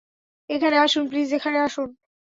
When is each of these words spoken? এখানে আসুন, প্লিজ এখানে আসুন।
এখানে 0.49 0.75
আসুন, 0.77 1.03
প্লিজ 1.09 1.29
এখানে 1.33 1.57
আসুন। 1.59 1.89